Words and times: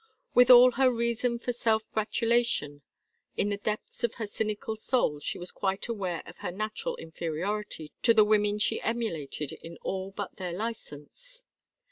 With 0.33 0.49
all 0.49 0.71
her 0.71 0.91
reason 0.91 1.37
for 1.37 1.53
self 1.53 1.83
gratulation, 1.91 2.81
in 3.37 3.49
the 3.49 3.57
depths 3.57 4.03
of 4.03 4.15
her 4.15 4.25
cynical 4.25 4.75
soul 4.75 5.19
she 5.19 5.37
was 5.37 5.51
quite 5.51 5.87
aware 5.87 6.23
of 6.25 6.37
her 6.39 6.49
natural 6.49 6.95
inferiority 6.95 7.91
to 8.01 8.15
the 8.15 8.25
women 8.25 8.57
she 8.57 8.81
emulated 8.81 9.51
in 9.51 9.77
all 9.83 10.09
but 10.09 10.37
their 10.37 10.53
license. 10.53 11.43